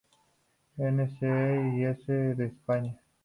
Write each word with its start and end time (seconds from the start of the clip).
N, 0.93 1.07
C, 1.07 1.19
E 1.27 1.77
y 1.77 1.83
S 1.85 2.11
de 2.11 2.47
España. 2.47 2.99